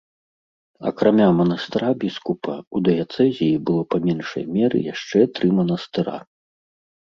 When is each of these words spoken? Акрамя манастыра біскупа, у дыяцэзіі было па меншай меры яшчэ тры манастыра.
Акрамя 0.89 1.27
манастыра 1.39 1.89
біскупа, 2.05 2.55
у 2.75 2.83
дыяцэзіі 2.89 3.61
было 3.69 3.83
па 3.95 4.03
меншай 4.09 4.43
меры 4.59 4.77
яшчэ 4.93 5.19
тры 5.37 5.47
манастыра. 5.63 6.17